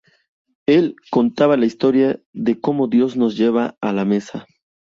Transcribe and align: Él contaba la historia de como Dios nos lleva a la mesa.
Él 0.65 0.95
contaba 1.11 1.57
la 1.57 1.67
historia 1.67 2.19
de 2.33 2.59
como 2.59 2.87
Dios 2.87 3.15
nos 3.17 3.37
lleva 3.37 3.77
a 3.81 3.93
la 3.93 4.03
mesa. 4.03 4.47